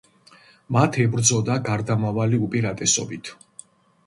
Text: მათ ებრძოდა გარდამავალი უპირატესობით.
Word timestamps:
მათ 0.77 0.97
ებრძოდა 1.03 1.57
გარდამავალი 1.67 2.41
უპირატესობით. 2.47 3.33